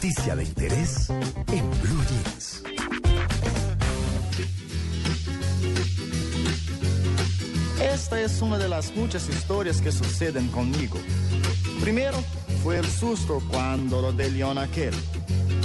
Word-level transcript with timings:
Noticia 0.00 0.36
de 0.36 0.44
interés 0.44 1.10
en 1.10 1.70
Blue 1.82 2.04
Jeans. 2.08 2.62
Esta 7.82 8.20
es 8.20 8.40
una 8.40 8.58
de 8.58 8.68
las 8.68 8.94
muchas 8.94 9.28
historias 9.28 9.80
que 9.80 9.90
suceden 9.90 10.46
conmigo. 10.50 11.00
Primero 11.80 12.16
fue 12.62 12.78
el 12.78 12.86
susto 12.86 13.42
cuando 13.50 14.00
lo 14.00 14.12
de 14.12 14.30
León 14.30 14.58
aquel. 14.58 14.94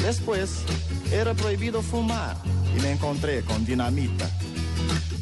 Después 0.02 0.64
era 1.12 1.36
prohibido 1.36 1.84
fumar 1.84 2.36
y 2.76 2.82
me 2.82 2.94
encontré 2.94 3.44
con 3.44 3.64
dinamita. 3.64 4.28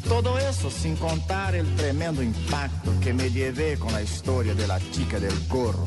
Todo 0.08 0.38
eso 0.38 0.70
sin 0.70 0.96
contar 0.96 1.54
el 1.54 1.66
tremendo 1.76 2.22
impacto 2.22 2.90
que 3.02 3.12
me 3.12 3.30
llevé 3.30 3.78
con 3.78 3.92
la 3.92 4.00
historia 4.00 4.54
de 4.54 4.66
la 4.66 4.80
chica 4.90 5.20
del 5.20 5.34
gorro. 5.48 5.86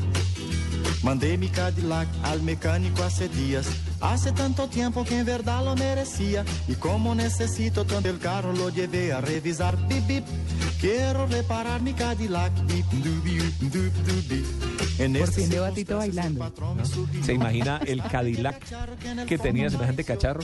Mandé 1.02 1.38
mi 1.38 1.48
Cadillac 1.48 2.08
al 2.22 2.42
mecánico 2.42 3.02
hace 3.02 3.28
días. 3.28 3.66
Hace 4.00 4.32
tanto 4.32 4.68
tiempo 4.68 5.04
que 5.04 5.18
en 5.18 5.26
verdad 5.26 5.64
lo 5.64 5.76
merecía. 5.76 6.44
Y 6.68 6.74
como 6.74 7.14
necesito 7.14 7.84
tanto 7.84 8.08
el 8.08 8.18
carro, 8.18 8.52
lo 8.52 8.70
llevé 8.70 9.12
a 9.12 9.20
revisar. 9.20 9.76
Bip, 9.88 10.06
bip. 10.06 10.24
Quiero 10.80 11.26
reparar 11.26 11.80
mi 11.80 11.92
Cadillac. 11.94 12.52
Bip. 12.66 12.84
En 14.98 15.12
Por 15.12 15.22
este 15.22 15.42
fin 15.42 15.50
de 15.50 15.60
Batito 15.60 15.96
bailando. 15.98 16.52
¿Se 17.22 17.34
imagina 17.34 17.80
el 17.86 18.02
Cadillac 18.02 18.60
que 19.26 19.38
tenía 19.38 19.70
semejante 19.70 20.04
cacharro? 20.04 20.40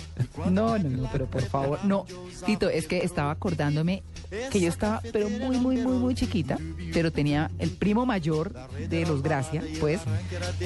No, 0.50 0.78
no, 0.78 0.78
no, 0.78 1.08
pero 1.10 1.26
por 1.26 1.42
favor, 1.42 1.84
no. 1.84 2.06
Tito, 2.46 2.68
es 2.68 2.86
que 2.86 2.98
estaba 2.98 3.30
acordándome 3.30 4.02
que 4.50 4.60
yo 4.60 4.68
estaba, 4.68 5.00
pero 5.12 5.28
muy, 5.28 5.58
muy, 5.58 5.76
muy, 5.78 5.96
muy 5.96 6.14
chiquita, 6.14 6.58
pero 6.92 7.10
tenía 7.12 7.50
el 7.58 7.70
primo 7.70 8.06
mayor 8.06 8.52
de 8.88 9.06
los 9.06 9.22
Gracia, 9.22 9.62
pues, 9.80 10.00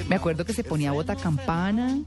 me 0.08 0.17
acuerdo 0.17 0.45
que 0.45 0.53
se 0.53 0.64
ponía 0.64 0.92
bota 0.92 1.17
campana 1.17 1.98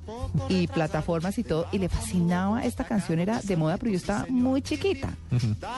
y 0.49 0.67
plataformas 0.67 1.37
y 1.37 1.43
todo, 1.43 1.67
y 1.71 1.77
le 1.79 1.89
fascinaba 1.89 2.63
esta 2.65 2.83
canción, 2.85 3.19
era 3.19 3.41
de 3.41 3.57
moda, 3.57 3.77
pero 3.77 3.91
yo 3.91 3.97
estaba 3.97 4.25
muy 4.29 4.61
chiquita. 4.61 5.15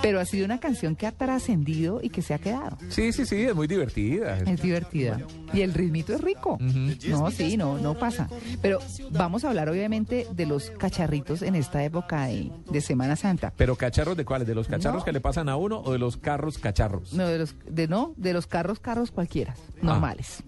Pero 0.02 0.20
ha 0.20 0.26
sido 0.26 0.46
una 0.46 0.60
canción 0.60 0.96
que 0.96 1.08
ha 1.08 1.12
trascendido 1.12 2.00
y 2.02 2.10
que 2.10 2.22
se 2.22 2.34
ha 2.34 2.40
quedado. 2.40 2.78
Sí, 2.90 3.12
sí, 3.12 3.26
sí, 3.26 3.36
es 3.44 3.56
muy 3.56 3.68
divertida. 3.68 4.38
Es 4.38 4.62
divertida. 4.62 5.20
Y 5.54 5.62
el 5.62 5.74
ritmito 5.74 6.14
es 6.14 6.22
rico. 6.22 6.58
No, 6.60 7.32
sí, 7.32 7.58
no, 7.58 7.78
no 7.78 7.96
pasa. 7.98 8.28
Pero 8.62 8.80
vamos 9.12 9.44
a 9.44 9.50
hablar 9.50 9.70
obviamente 9.70 10.28
de 10.32 10.46
los 10.46 10.70
cacharritos 10.72 11.42
en 11.42 11.56
esta 11.56 11.84
época 11.84 12.26
de, 12.28 12.52
de 12.70 12.82
Semana 12.82 13.16
Santa. 13.16 13.54
Pero 13.58 13.76
cacharros 13.76 14.16
de 14.18 14.26
cuáles? 14.26 14.48
¿De 14.48 14.56
los 14.56 14.68
cacharros 14.68 15.02
No. 15.02 15.06
que 15.06 15.12
le 15.12 15.22
pasan 15.22 15.50
a 15.50 15.56
uno 15.56 15.71
o 15.80 15.92
de 15.92 15.98
los 15.98 16.18
carros 16.18 16.58
cacharros? 16.58 17.14
No, 17.14 17.28
de 17.28 17.40
los, 17.40 17.56
de 17.68 17.88
no, 17.88 18.14
de 18.18 18.34
los 18.34 18.48
carros, 18.48 18.80
carros 18.80 19.12
cualquiera, 19.12 19.56
normales. 19.82 20.44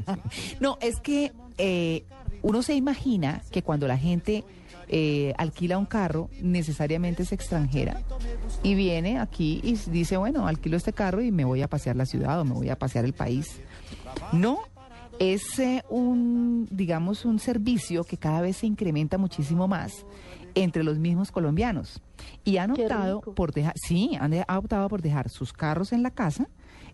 no, 0.60 0.78
es 0.80 1.00
que 1.00 1.32
eh, 1.58 2.04
uno 2.42 2.62
se 2.62 2.74
imagina 2.74 3.42
que 3.50 3.62
cuando 3.62 3.86
la 3.86 3.98
gente 3.98 4.44
eh, 4.88 5.34
alquila 5.38 5.78
un 5.78 5.86
carro, 5.86 6.30
necesariamente 6.42 7.22
es 7.22 7.32
extranjera 7.32 8.02
y 8.62 8.74
viene 8.74 9.18
aquí 9.18 9.60
y 9.62 9.74
dice, 9.90 10.16
bueno, 10.16 10.48
alquilo 10.48 10.76
este 10.76 10.92
carro 10.92 11.22
y 11.22 11.30
me 11.30 11.44
voy 11.44 11.62
a 11.62 11.68
pasear 11.68 11.96
la 11.96 12.06
ciudad 12.06 12.40
o 12.40 12.44
me 12.44 12.54
voy 12.54 12.70
a 12.70 12.76
pasear 12.76 13.04
el 13.04 13.12
país. 13.12 13.60
No, 14.32 14.58
es 15.20 15.58
eh, 15.58 15.84
un, 15.90 16.66
digamos, 16.70 17.24
un 17.24 17.38
servicio 17.38 18.04
que 18.04 18.16
cada 18.16 18.40
vez 18.40 18.56
se 18.56 18.66
incrementa 18.66 19.18
muchísimo 19.18 19.68
más 19.68 20.04
entre 20.54 20.82
los 20.84 20.98
mismos 20.98 21.30
colombianos. 21.32 22.00
Y 22.44 22.56
han 22.58 22.70
optado 22.72 23.20
por 23.34 23.52
dejar, 23.52 23.74
sí, 23.76 24.16
han 24.20 24.30
de- 24.32 24.44
ha 24.46 24.58
optado 24.58 24.88
por 24.88 25.02
dejar 25.02 25.28
sus 25.28 25.52
carros 25.52 25.92
en 25.92 26.02
la 26.02 26.10
casa 26.10 26.48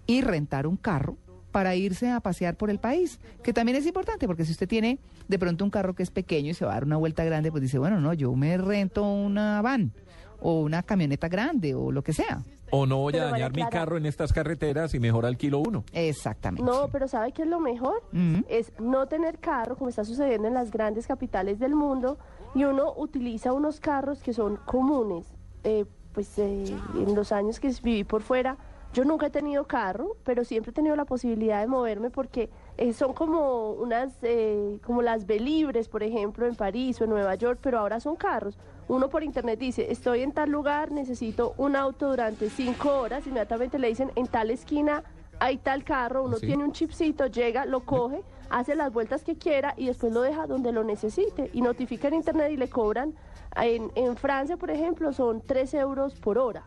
y 0.06 0.20
rentar 0.20 0.66
un 0.66 0.76
carro 0.76 1.16
para 1.52 1.74
irse 1.74 2.10
a 2.10 2.20
pasear 2.20 2.56
por 2.56 2.68
el 2.68 2.78
país, 2.78 3.18
que 3.42 3.52
también 3.54 3.76
es 3.78 3.86
importante, 3.86 4.26
porque 4.26 4.44
si 4.44 4.52
usted 4.52 4.68
tiene 4.68 4.98
de 5.26 5.38
pronto 5.38 5.64
un 5.64 5.70
carro 5.70 5.94
que 5.94 6.02
es 6.02 6.10
pequeño 6.10 6.50
y 6.50 6.54
se 6.54 6.64
va 6.66 6.72
a 6.72 6.74
dar 6.74 6.84
una 6.84 6.96
vuelta 6.98 7.24
grande, 7.24 7.50
pues 7.50 7.62
dice, 7.62 7.78
bueno, 7.78 7.98
no, 8.00 8.12
yo 8.12 8.34
me 8.36 8.58
rento 8.58 9.02
una 9.10 9.62
van 9.62 9.92
o 10.40 10.60
una 10.60 10.82
camioneta 10.82 11.28
grande 11.28 11.74
o 11.74 11.90
lo 11.90 12.02
que 12.02 12.12
sea. 12.12 12.42
¿O 12.70 12.86
no 12.86 12.98
voy 12.98 13.12
a 13.14 13.18
Pero, 13.18 13.30
dañar 13.30 13.50
mi 13.52 13.56
Clara- 13.62 13.70
carro 13.70 13.96
en 13.96 14.06
estas 14.06 14.32
carreteras 14.32 14.94
y 14.94 15.00
mejor 15.00 15.24
alquilo 15.26 15.58
uno? 15.60 15.84
Exactamente. 15.92 16.64
No, 16.70 16.88
pero 16.88 17.08
¿sabe 17.08 17.32
qué 17.32 17.42
es 17.42 17.48
lo 17.48 17.60
mejor? 17.60 18.02
Ujú. 18.12 18.44
Es 18.48 18.72
no 18.80 19.06
tener 19.06 19.38
carro, 19.38 19.76
como 19.76 19.88
está 19.90 20.04
sucediendo 20.04 20.48
en 20.48 20.54
las 20.54 20.70
grandes 20.70 21.06
capitales 21.06 21.58
del 21.58 21.74
mundo, 21.74 22.18
y 22.54 22.64
uno 22.64 22.92
utiliza 22.96 23.52
unos 23.52 23.80
carros 23.80 24.22
que 24.22 24.32
son 24.32 24.56
comunes. 24.64 25.26
Eh, 25.64 25.84
pues 26.12 26.38
eh, 26.38 26.64
en 26.94 27.14
los 27.14 27.30
años 27.32 27.60
que 27.60 27.68
viví 27.82 28.02
por 28.04 28.22
fuera, 28.22 28.56
yo 28.94 29.04
nunca 29.04 29.26
he 29.26 29.30
tenido 29.30 29.66
carro, 29.66 30.16
pero 30.24 30.44
siempre 30.44 30.70
he 30.70 30.72
tenido 30.72 30.96
la 30.96 31.04
posibilidad 31.04 31.60
de 31.60 31.66
moverme 31.66 32.08
porque 32.08 32.48
eh, 32.78 32.94
son 32.94 33.12
como 33.12 33.72
unas, 33.72 34.16
eh, 34.22 34.78
como 34.84 35.02
las 35.02 35.26
Belibres, 35.26 35.88
por 35.88 36.02
ejemplo, 36.02 36.46
en 36.46 36.54
París 36.54 36.98
o 37.00 37.04
en 37.04 37.10
Nueva 37.10 37.34
York, 37.34 37.58
pero 37.60 37.78
ahora 37.78 38.00
son 38.00 38.16
carros. 38.16 38.56
Uno 38.88 39.08
por 39.08 39.24
internet 39.24 39.58
dice, 39.58 39.90
estoy 39.90 40.22
en 40.22 40.32
tal 40.32 40.50
lugar, 40.50 40.92
necesito 40.92 41.54
un 41.56 41.74
auto 41.76 42.08
durante 42.08 42.48
cinco 42.50 43.00
horas, 43.00 43.26
inmediatamente 43.26 43.78
le 43.78 43.88
dicen, 43.88 44.12
en 44.14 44.26
tal 44.28 44.50
esquina 44.50 45.02
hay 45.40 45.58
tal 45.58 45.82
carro, 45.84 46.22
uno 46.24 46.36
Sí. 46.36 46.46
tiene 46.46 46.64
un 46.64 46.72
chipcito, 46.72 47.26
llega, 47.26 47.64
lo 47.66 47.80
coge, 47.80 48.22
hace 48.48 48.74
las 48.76 48.92
vueltas 48.92 49.24
que 49.24 49.36
quiera 49.36 49.74
y 49.76 49.86
después 49.86 50.12
lo 50.12 50.22
deja 50.22 50.46
donde 50.46 50.70
lo 50.72 50.84
necesite 50.84 51.50
y 51.52 51.62
notifica 51.62 52.08
en 52.08 52.14
internet 52.14 52.52
y 52.52 52.56
le 52.56 52.68
cobran, 52.70 53.14
en, 53.56 53.90
en 53.96 54.16
Francia, 54.16 54.56
por 54.56 54.70
ejemplo, 54.70 55.12
son 55.12 55.40
3 55.40 55.74
euros 55.74 56.14
por 56.14 56.38
hora. 56.38 56.64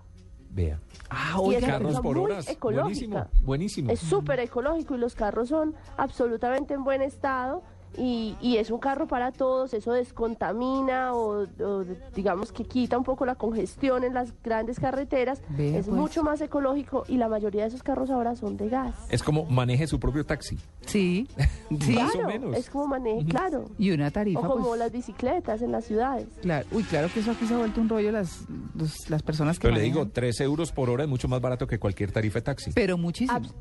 Vea. 0.51 0.79
Ah, 1.09 1.35
Y 1.45 1.55
es 1.55 1.57
oiga, 1.57 1.57
una 1.59 1.67
Carros 1.67 1.99
por 2.01 2.15
muy 2.17 2.25
horas. 2.25 2.47
ecológica. 2.49 2.83
Buenísimo, 2.83 3.27
buenísimo. 3.43 3.91
Es 3.91 3.99
súper 3.99 4.39
ecológico 4.39 4.95
y 4.95 4.97
los 4.97 5.15
carros 5.15 5.49
son 5.49 5.75
absolutamente 5.95 6.73
en 6.73 6.83
buen 6.83 7.01
estado 7.01 7.61
y, 7.97 8.35
y 8.41 8.57
es 8.57 8.69
un 8.71 8.79
carro 8.79 9.07
para 9.07 9.31
todos, 9.31 9.73
eso 9.73 9.91
descontamina 9.93 11.13
o, 11.13 11.43
o 11.43 11.85
digamos 12.15 12.51
que 12.51 12.63
quita 12.63 12.97
un 12.97 13.03
poco 13.03 13.25
la 13.25 13.35
congestión 13.35 14.03
en 14.03 14.13
las 14.13 14.33
grandes 14.43 14.79
carreteras, 14.79 15.41
es 15.57 15.85
pues. 15.85 15.87
mucho 15.87 16.23
más 16.23 16.39
ecológico 16.41 17.03
y 17.07 17.17
la 17.17 17.27
mayoría 17.27 17.63
de 17.63 17.67
esos 17.69 17.83
carros 17.83 18.09
ahora 18.09 18.35
son 18.35 18.57
de 18.57 18.69
gas. 18.69 18.95
Es 19.09 19.23
como 19.23 19.45
maneje 19.45 19.87
su 19.87 19.99
propio 19.99 20.25
taxi. 20.25 20.57
sí, 20.85 21.27
sí. 21.81 21.93
Más 21.99 22.09
o 22.09 22.19
Claro, 22.19 22.27
menos. 22.27 22.57
es 22.57 22.69
como 22.69 22.87
maneje, 22.87 23.25
claro. 23.25 23.65
Y 23.77 23.91
una 23.91 24.11
tarifa, 24.11 24.39
O 24.39 24.47
como 24.53 24.67
pues, 24.69 24.79
las 24.79 24.91
bicicletas 24.91 25.61
en 25.61 25.71
las 25.71 25.85
ciudades. 25.85 26.27
Claro, 26.41 26.65
uy, 26.71 26.83
claro 26.83 27.09
que 27.13 27.19
eso 27.19 27.31
aquí 27.31 27.45
se 27.45 27.53
ha 27.53 27.57
vuelto 27.57 27.81
un 27.81 27.89
rollo 27.89 28.11
las, 28.11 28.43
los- 28.75 29.09
las 29.09 29.21
personas 29.23 29.57
que 29.59 29.63
Pero 29.67 29.75
le 29.75 29.81
digo, 29.83 29.99
manejan. 29.99 30.13
3 30.13 30.41
euros 30.41 30.71
por 30.71 30.89
hora 30.89 31.03
es 31.03 31.09
mucho 31.09 31.27
más 31.27 31.41
barato 31.41 31.67
que 31.67 31.79
cualquier 31.79 32.11
tarifa 32.11 32.39
de 32.39 32.43
taxi. 32.43 32.71
pero 32.73 32.97
muchísimo. 32.97 33.37
Abs- 33.39 33.53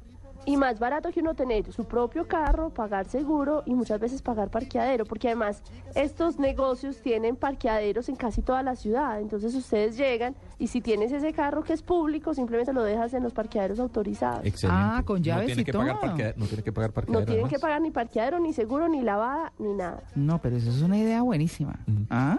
Y 0.48 0.56
más 0.56 0.78
barato 0.78 1.10
que 1.12 1.20
uno 1.20 1.34
tener 1.34 1.70
su 1.72 1.84
propio 1.84 2.26
carro, 2.26 2.70
pagar 2.70 3.06
seguro 3.06 3.62
y 3.66 3.75
muchas 3.75 4.00
veces 4.00 4.22
pagar 4.22 4.48
parqueadero, 4.50 5.04
porque 5.04 5.28
además 5.28 5.62
estos 5.94 6.38
negocios 6.38 7.03
tienen 7.03 7.36
parqueaderos 7.36 8.09
en 8.09 8.16
casi 8.16 8.41
toda 8.41 8.62
la 8.62 8.75
ciudad. 8.75 9.20
Entonces 9.20 9.54
ustedes 9.54 9.98
llegan 9.98 10.34
y 10.59 10.69
si 10.69 10.81
tienes 10.81 11.12
ese 11.12 11.34
carro 11.34 11.62
que 11.62 11.75
es 11.75 11.82
público, 11.82 12.32
simplemente 12.32 12.72
lo 12.72 12.82
dejas 12.82 13.12
en 13.12 13.22
los 13.25 13.34
parqueaderos 13.34 13.78
autorizados. 13.78 14.44
Excelente. 14.47 14.82
Ah, 14.82 15.03
con 15.04 15.22
llaves 15.22 15.54
no 15.54 15.60
y 15.62 15.64
que 15.66 15.72
pagar 15.72 16.00
todo. 16.00 16.10
parquea- 16.12 16.34
no 16.36 16.47
tiene 16.47 16.62
que 16.62 16.72
pagar 16.72 16.91
No 16.91 16.94
parqueadero. 16.94 17.26
tienen 17.26 17.48
que 17.48 17.59
pagar 17.59 17.80
ni 17.82 17.91
parqueadero, 17.91 18.38
ni 18.41 18.53
seguro, 18.54 18.88
ni 18.88 19.03
lavada, 19.03 19.53
ni 19.59 19.75
nada. 19.75 20.03
No, 20.15 20.41
pero 20.41 20.56
eso 20.56 20.70
es 20.70 20.80
una 20.80 20.97
idea 20.97 21.21
buenísima. 21.21 21.78
¿Ah? 22.09 22.39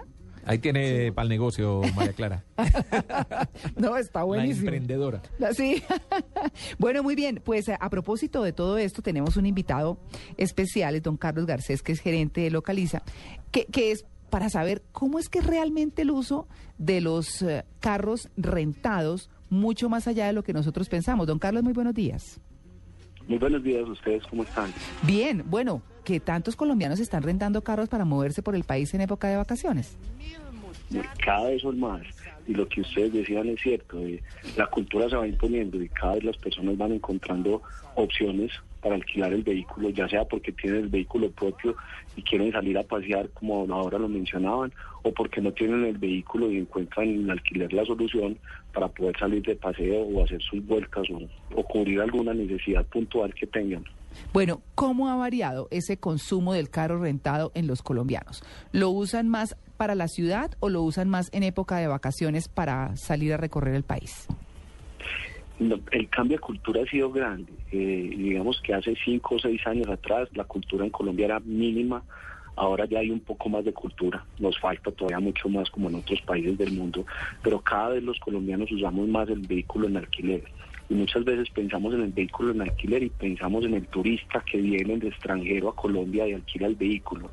Ahí 0.50 0.58
tiene 0.58 1.12
para 1.12 1.22
el 1.24 1.28
negocio, 1.28 1.80
María 1.94 2.12
Clara. 2.12 2.44
No, 3.76 3.96
está 3.96 4.24
buenísimo. 4.24 4.64
emprendedora. 4.68 5.22
La- 5.38 5.54
Sí. 5.54 5.82
bueno, 6.78 7.02
muy 7.04 7.14
bien. 7.14 7.40
Pues 7.44 7.68
a, 7.68 7.76
a 7.76 7.88
propósito 7.88 8.42
de 8.42 8.52
todo 8.52 8.76
esto, 8.78 9.00
tenemos 9.00 9.36
un 9.36 9.46
invitado 9.46 9.98
especial, 10.36 10.94
es 10.96 11.02
don 11.02 11.16
Carlos 11.16 11.46
Garcés, 11.46 11.82
que 11.82 11.92
es 11.92 12.00
gerente 12.00 12.40
de 12.40 12.50
Localiza, 12.50 13.02
que, 13.52 13.66
que 13.66 13.92
es 13.92 14.04
para 14.28 14.48
saber 14.48 14.82
cómo 14.92 15.18
es 15.20 15.28
que 15.28 15.40
realmente 15.40 16.02
el 16.02 16.10
uso 16.10 16.48
de 16.78 17.00
los 17.00 17.42
eh, 17.42 17.64
carros 17.80 18.28
rentados, 18.36 19.30
mucho 19.50 19.88
más 19.88 20.08
allá 20.08 20.26
de 20.26 20.32
lo 20.32 20.42
que 20.42 20.52
nosotros 20.52 20.88
pensamos. 20.88 21.26
Don 21.28 21.38
Carlos, 21.38 21.62
muy 21.62 21.72
buenos 21.72 21.94
días. 21.94 22.40
Muy 23.28 23.38
buenos 23.38 23.62
días, 23.62 23.88
¿ustedes 23.88 24.24
cómo 24.28 24.42
están? 24.42 24.72
Bien, 25.04 25.44
bueno, 25.46 25.82
que 26.04 26.20
tantos 26.20 26.56
colombianos 26.56 27.00
están 27.00 27.22
rentando 27.22 27.62
carros 27.62 27.88
para 27.88 28.04
moverse 28.04 28.42
por 28.42 28.54
el 28.54 28.64
país 28.64 28.92
en 28.94 29.02
época 29.02 29.28
de 29.28 29.36
vacaciones. 29.36 29.96
Cada 31.24 31.48
vez 31.50 31.62
son 31.62 31.78
más. 31.78 32.02
Y 32.46 32.54
lo 32.54 32.68
que 32.68 32.80
ustedes 32.80 33.12
decían 33.12 33.48
es 33.48 33.60
cierto. 33.60 33.98
eh, 34.00 34.22
la 34.56 34.66
cultura 34.66 35.08
se 35.08 35.16
va 35.16 35.26
imponiendo 35.26 35.80
y 35.80 35.88
cada 35.88 36.14
vez 36.14 36.24
las 36.24 36.36
personas 36.36 36.76
van 36.76 36.92
encontrando 36.92 37.62
opciones 37.94 38.50
para 38.80 38.94
alquilar 38.94 39.32
el 39.32 39.42
vehículo, 39.42 39.90
ya 39.90 40.08
sea 40.08 40.24
porque 40.24 40.52
tienen 40.52 40.84
el 40.84 40.88
vehículo 40.88 41.30
propio 41.30 41.76
y 42.16 42.22
quieren 42.22 42.50
salir 42.50 42.78
a 42.78 42.82
pasear, 42.82 43.28
como 43.30 43.66
ahora 43.72 43.98
lo 43.98 44.08
mencionaban, 44.08 44.72
o 45.02 45.12
porque 45.12 45.40
no 45.40 45.52
tienen 45.52 45.84
el 45.84 45.98
vehículo 45.98 46.50
y 46.50 46.56
encuentran 46.56 47.08
en 47.08 47.30
alquiler 47.30 47.72
la 47.72 47.84
solución 47.84 48.38
para 48.72 48.88
poder 48.88 49.18
salir 49.18 49.42
de 49.42 49.54
paseo 49.54 50.00
o 50.02 50.24
hacer 50.24 50.40
sus 50.42 50.64
vueltas 50.66 51.06
o, 51.10 51.20
o 51.54 51.62
cubrir 51.64 52.00
alguna 52.00 52.32
necesidad 52.32 52.86
puntual 52.86 53.34
que 53.34 53.46
tengan. 53.46 53.84
Bueno, 54.32 54.62
¿cómo 54.74 55.08
ha 55.08 55.16
variado 55.16 55.68
ese 55.70 55.96
consumo 55.96 56.52
del 56.52 56.70
carro 56.70 56.98
rentado 56.98 57.52
en 57.54 57.66
los 57.66 57.82
colombianos? 57.82 58.42
¿Lo 58.72 58.90
usan 58.90 59.28
más 59.28 59.56
para 59.76 59.94
la 59.94 60.08
ciudad 60.08 60.52
o 60.60 60.68
lo 60.68 60.82
usan 60.82 61.08
más 61.08 61.30
en 61.32 61.42
época 61.42 61.78
de 61.78 61.86
vacaciones 61.86 62.48
para 62.48 62.96
salir 62.96 63.32
a 63.32 63.36
recorrer 63.36 63.74
el 63.74 63.82
país? 63.82 64.26
El 65.58 66.08
cambio 66.08 66.38
de 66.38 66.40
cultura 66.40 66.82
ha 66.82 66.86
sido 66.86 67.12
grande. 67.12 67.52
Eh, 67.70 68.14
digamos 68.16 68.60
que 68.62 68.72
hace 68.72 68.94
cinco 69.04 69.34
o 69.34 69.38
seis 69.38 69.60
años 69.66 69.88
atrás 69.88 70.28
la 70.34 70.44
cultura 70.44 70.84
en 70.84 70.90
Colombia 70.90 71.26
era 71.26 71.40
mínima. 71.40 72.02
Ahora 72.56 72.86
ya 72.86 73.00
hay 73.00 73.10
un 73.10 73.20
poco 73.20 73.50
más 73.50 73.64
de 73.64 73.72
cultura. 73.72 74.24
Nos 74.38 74.58
falta 74.58 74.90
todavía 74.90 75.20
mucho 75.20 75.48
más 75.50 75.68
como 75.70 75.90
en 75.90 75.96
otros 75.96 76.20
países 76.22 76.56
del 76.56 76.72
mundo. 76.72 77.04
Pero 77.42 77.60
cada 77.60 77.90
vez 77.90 78.02
los 78.02 78.18
colombianos 78.20 78.72
usamos 78.72 79.06
más 79.08 79.28
el 79.28 79.40
vehículo 79.40 79.86
en 79.86 79.98
alquiler. 79.98 80.44
Y 80.90 80.94
muchas 80.94 81.24
veces 81.24 81.48
pensamos 81.50 81.94
en 81.94 82.02
el 82.02 82.10
vehículo 82.10 82.50
en 82.50 82.62
alquiler 82.62 83.04
y 83.04 83.10
pensamos 83.10 83.64
en 83.64 83.74
el 83.74 83.86
turista 83.86 84.44
que 84.44 84.58
viene 84.60 84.98
de 84.98 85.06
extranjero 85.06 85.68
a 85.68 85.76
Colombia 85.76 86.26
y 86.26 86.32
alquila 86.32 86.66
el 86.66 86.74
vehículo. 86.74 87.30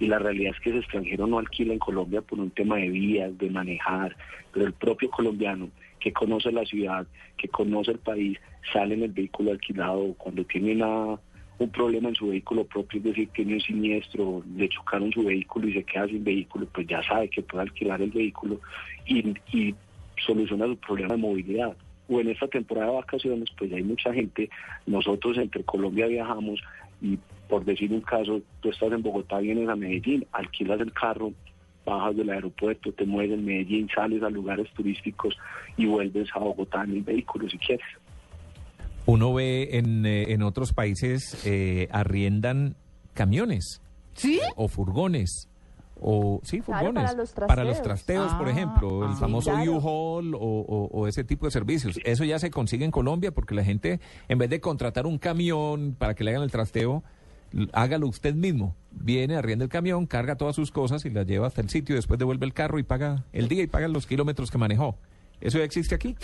Y 0.00 0.08
la 0.08 0.18
realidad 0.18 0.54
es 0.54 0.60
que 0.60 0.70
ese 0.70 0.80
extranjero 0.80 1.28
no 1.28 1.38
alquila 1.38 1.72
en 1.72 1.78
Colombia 1.78 2.20
por 2.20 2.40
un 2.40 2.50
tema 2.50 2.78
de 2.78 2.88
vías, 2.88 3.38
de 3.38 3.48
manejar, 3.48 4.16
pero 4.52 4.66
el 4.66 4.72
propio 4.72 5.08
colombiano 5.08 5.70
que 6.00 6.12
conoce 6.12 6.50
la 6.50 6.64
ciudad, 6.64 7.06
que 7.36 7.46
conoce 7.46 7.92
el 7.92 7.98
país, 8.00 8.38
sale 8.72 8.94
en 8.94 9.04
el 9.04 9.12
vehículo 9.12 9.52
alquilado 9.52 10.12
cuando 10.18 10.44
tiene 10.44 10.72
una, 10.72 11.16
un 11.58 11.70
problema 11.70 12.08
en 12.08 12.16
su 12.16 12.26
vehículo 12.26 12.64
propio, 12.64 12.98
es 12.98 13.04
decir, 13.04 13.28
tiene 13.28 13.54
un 13.54 13.60
siniestro, 13.60 14.42
le 14.56 14.68
chocaron 14.68 15.12
su 15.12 15.22
vehículo 15.22 15.68
y 15.68 15.74
se 15.74 15.84
queda 15.84 16.08
sin 16.08 16.24
vehículo, 16.24 16.66
pues 16.74 16.88
ya 16.88 17.00
sabe 17.04 17.28
que 17.28 17.42
puede 17.42 17.62
alquilar 17.62 18.02
el 18.02 18.10
vehículo 18.10 18.60
y, 19.06 19.32
y 19.52 19.74
soluciona 20.26 20.66
su 20.66 20.76
problema 20.78 21.14
de 21.14 21.20
movilidad. 21.20 21.76
O 22.08 22.20
en 22.20 22.28
esta 22.28 22.46
temporada 22.48 22.88
de 22.88 22.96
vacaciones, 22.96 23.48
pues 23.58 23.70
ya 23.70 23.76
hay 23.76 23.82
mucha 23.82 24.12
gente, 24.12 24.48
nosotros 24.86 25.38
entre 25.38 25.64
Colombia 25.64 26.06
viajamos 26.06 26.60
y 27.00 27.18
por 27.48 27.64
decir 27.64 27.92
un 27.92 28.00
caso, 28.00 28.40
tú 28.60 28.70
estás 28.70 28.92
en 28.92 29.02
Bogotá, 29.02 29.38
vienes 29.38 29.68
a 29.68 29.76
Medellín, 29.76 30.26
alquilas 30.32 30.80
el 30.80 30.92
carro, 30.92 31.32
bajas 31.84 32.16
del 32.16 32.30
aeropuerto, 32.30 32.92
te 32.92 33.04
mueves 33.04 33.38
en 33.38 33.44
Medellín, 33.44 33.88
sales 33.94 34.22
a 34.22 34.30
lugares 34.30 34.68
turísticos 34.74 35.36
y 35.76 35.86
vuelves 35.86 36.28
a 36.34 36.40
Bogotá 36.40 36.82
en 36.84 36.92
el 36.92 37.02
vehículo 37.02 37.48
si 37.48 37.58
quieres. 37.58 37.86
Uno 39.06 39.32
ve 39.32 39.68
en, 39.72 40.04
eh, 40.04 40.32
en 40.32 40.42
otros 40.42 40.72
países 40.72 41.40
eh, 41.46 41.88
arriendan 41.92 42.74
camiones. 43.14 43.80
¿Sí? 44.14 44.40
O 44.56 44.66
furgones. 44.66 45.48
O, 46.00 46.40
sí, 46.44 46.60
Claro, 46.60 46.86
furgones. 46.88 47.04
para 47.10 47.16
los 47.16 47.30
Para 47.32 47.64
los 47.64 47.82
trasteos, 47.82 48.26
trasteos. 48.26 48.34
por 48.34 48.48
Ah, 48.48 48.50
ejemplo, 48.50 49.04
el 49.06 49.12
ah. 49.12 49.16
famoso 49.16 49.50
claro. 49.50 49.72
U-Haul 49.76 50.34
o, 50.34 50.38
o- 50.38 50.88
o 50.92 51.06
ese 51.08 51.24
tipo 51.24 51.46
de 51.46 51.50
servicios. 51.52 51.98
Eso 52.04 52.24
ya 52.24 52.38
se 52.38 52.50
consigue 52.50 52.84
en 52.84 52.90
Colombia 52.90 53.32
porque 53.32 53.54
la 53.54 53.64
gente, 53.64 54.00
en 54.28 54.38
vez 54.38 54.50
de 54.50 54.60
contratar 54.60 55.06
un 55.06 55.18
camión 55.18 55.96
para 55.98 56.14
que 56.14 56.22
le 56.24 56.30
hagan 56.32 56.42
el 56.42 56.50
trasteo, 56.50 57.02
hágalo 57.72 58.06
usted 58.08 58.34
mismo. 58.34 58.74
Viene, 58.90 59.36
arrienda 59.36 59.64
el 59.64 59.70
camión, 59.70 60.06
carga 60.06 60.36
todas 60.36 60.54
sus 60.56 60.70
cosas 60.70 61.04
y 61.06 61.10
las 61.10 61.26
lleva 61.26 61.46
hasta 61.46 61.60
el 61.62 61.70
sitio, 61.70 61.94
después 61.96 62.18
devuelve 62.18 62.44
el 62.46 62.52
carro 62.52 62.78
y 62.78 62.82
paga 62.82 63.24
el 63.32 63.48
día 63.48 63.62
y 63.62 63.66
paga 63.66 63.88
los 63.88 64.06
kilómetros 64.06 64.50
que 64.50 64.58
manejó. 64.58 64.96
¿Eso 65.40 65.58
ya 65.58 65.64
existe 65.64 65.94
aquí? 65.94 66.16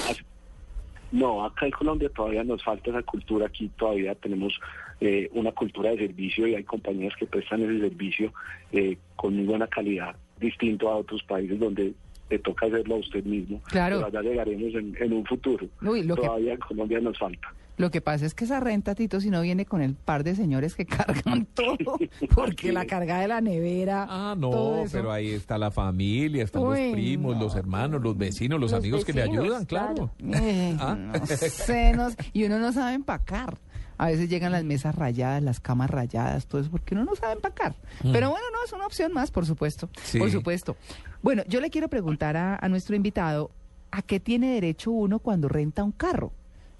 No, 1.12 1.44
acá 1.44 1.66
en 1.66 1.72
Colombia 1.72 2.08
todavía 2.08 2.42
nos 2.42 2.64
falta 2.64 2.90
esa 2.90 3.02
cultura. 3.02 3.46
Aquí 3.46 3.70
todavía 3.76 4.14
tenemos 4.14 4.58
eh, 5.00 5.28
una 5.34 5.52
cultura 5.52 5.90
de 5.90 5.98
servicio 5.98 6.46
y 6.46 6.54
hay 6.54 6.64
compañías 6.64 7.14
que 7.16 7.26
prestan 7.26 7.62
ese 7.62 7.80
servicio 7.80 8.32
eh, 8.72 8.96
con 9.16 9.36
muy 9.36 9.44
buena 9.44 9.66
calidad, 9.66 10.16
distinto 10.40 10.90
a 10.90 10.96
otros 10.96 11.22
países 11.24 11.58
donde 11.60 11.92
le 12.30 12.38
toca 12.38 12.64
hacerlo 12.66 12.94
a 12.94 12.98
usted 12.98 13.22
mismo. 13.24 13.60
Claro. 13.68 13.96
Pero 14.06 14.18
allá 14.20 14.28
llegaremos 14.30 14.74
en, 14.74 14.96
en 14.98 15.12
un 15.12 15.24
futuro. 15.26 15.66
Uy, 15.82 16.02
lo 16.02 16.16
que- 16.16 16.22
todavía 16.22 16.54
en 16.54 16.60
Colombia 16.60 16.98
nos 17.00 17.18
falta. 17.18 17.52
Lo 17.76 17.90
que 17.90 18.00
pasa 18.00 18.26
es 18.26 18.34
que 18.34 18.44
esa 18.44 18.60
renta, 18.60 18.94
Tito, 18.94 19.20
si 19.20 19.30
no 19.30 19.40
viene 19.40 19.64
con 19.64 19.80
el 19.82 19.94
par 19.94 20.24
de 20.24 20.34
señores 20.34 20.74
que 20.74 20.86
cargan 20.86 21.46
todo, 21.46 21.98
porque 22.34 22.72
la 22.72 22.86
carga 22.86 23.20
de 23.20 23.28
la 23.28 23.40
nevera. 23.40 24.06
Ah, 24.08 24.34
no, 24.36 24.84
pero 24.90 25.10
ahí 25.10 25.30
está 25.30 25.58
la 25.58 25.70
familia, 25.70 26.44
están 26.44 26.62
Uy, 26.62 26.84
los 26.84 26.92
primos, 26.92 27.36
no. 27.36 27.42
los 27.42 27.56
hermanos, 27.56 28.02
los 28.02 28.16
vecinos, 28.16 28.60
los, 28.60 28.72
Los 28.72 28.78
amigos 28.80 29.04
que 29.04 29.12
le 29.12 29.22
ayudan, 29.22 29.64
claro. 29.64 30.10
Eh, 30.34 30.76
¿Ah? 30.78 30.94
no 30.94 31.26
sé, 31.26 31.92
no 31.92 32.10
sé. 32.10 32.16
y 32.32 32.44
uno 32.44 32.58
no 32.58 32.72
sabe 32.72 32.94
empacar. 32.94 33.58
A 33.98 34.06
veces 34.06 34.28
llegan 34.28 34.50
las 34.52 34.64
mesas 34.64 34.94
rayadas, 34.94 35.42
las 35.42 35.60
camas 35.60 35.90
rayadas, 35.90 36.46
todo 36.46 36.60
eso, 36.60 36.70
porque 36.70 36.94
uno 36.94 37.04
no 37.04 37.14
sabe 37.14 37.34
empacar. 37.34 37.76
Pero 38.00 38.30
bueno, 38.30 38.46
no, 38.52 38.64
es 38.64 38.72
una 38.72 38.86
opción 38.86 39.12
más, 39.12 39.30
por 39.30 39.46
supuesto. 39.46 39.86
Mm. 39.86 39.90
Sí. 40.02 40.18
Por 40.18 40.30
supuesto. 40.30 40.76
Bueno, 41.22 41.42
yo 41.46 41.60
le 41.60 41.70
quiero 41.70 41.88
preguntar 41.88 42.36
a, 42.36 42.56
a 42.56 42.68
nuestro 42.68 42.96
invitado, 42.96 43.50
¿a 43.90 44.02
qué 44.02 44.18
tiene 44.18 44.54
derecho 44.54 44.90
uno 44.90 45.20
cuando 45.20 45.48
renta 45.48 45.84
un 45.84 45.92
carro? 45.92 46.32